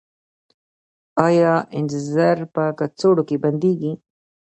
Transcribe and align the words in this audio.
آیا 1.27 1.53
انځر 1.77 2.37
په 2.53 2.63
کڅوړو 2.79 3.23
کې 3.29 3.37
بندیږي؟ 3.43 3.91